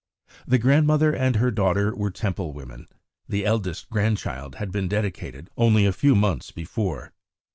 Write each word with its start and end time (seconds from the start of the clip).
The 0.47 0.57
grandmother 0.57 1.13
and 1.15 1.35
her 1.35 1.51
daughter 1.51 1.95
were 1.95 2.09
Temple 2.09 2.53
women, 2.53 2.87
the 3.29 3.45
eldest 3.45 3.87
grandchild 3.91 4.55
had 4.55 4.71
been 4.71 4.87
dedicated 4.87 5.47
only 5.57 5.85
a 5.85 5.93
few 5.93 6.15
months 6.15 6.49
before. 6.49 7.13